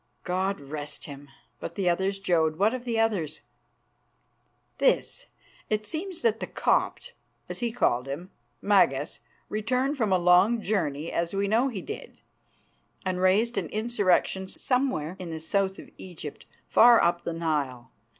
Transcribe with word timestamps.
"God 0.23 0.59
rest 0.59 1.03
him. 1.05 1.29
But 1.59 1.75
the 1.75 1.87
others, 1.87 2.17
Jodd, 2.19 2.55
what 2.55 2.73
of 2.73 2.85
the 2.85 2.99
others?" 2.99 3.41
"This. 4.79 5.27
It 5.69 5.85
seems 5.85 6.23
that 6.23 6.39
the 6.39 6.47
Copt, 6.47 7.13
as 7.47 7.59
he 7.59 7.71
called 7.71 8.07
him, 8.07 8.31
Magas, 8.63 9.19
returned 9.47 9.97
from 9.97 10.11
a 10.11 10.17
long 10.17 10.59
journey, 10.63 11.11
as 11.11 11.35
we 11.35 11.47
know 11.47 11.67
he 11.67 11.81
did, 11.83 12.19
and 13.05 13.21
raised 13.21 13.59
an 13.59 13.67
insurrection 13.69 14.47
somewhere 14.47 15.15
in 15.19 15.29
the 15.29 15.39
south 15.39 15.77
of 15.77 15.91
Egypt, 15.99 16.47
far 16.67 16.99
up 17.03 17.23
the 17.23 17.33
Nile. 17.33 17.91